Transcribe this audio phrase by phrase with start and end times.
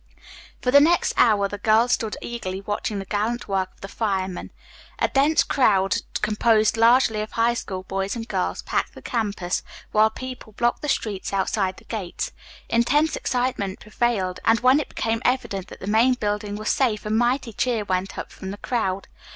[0.63, 4.49] For the next hour the girls stood eagerly watching the gallant work of the firemen.
[4.97, 9.61] A dense crowd, composed largely of High School boys and girls, packed the campus,
[9.91, 12.31] while people blocked the streets outside the gates.
[12.67, 17.11] Intense excitement prevailed, and when it became evident that the main building was safe a
[17.11, 19.07] mighty cheer went up from the crowd.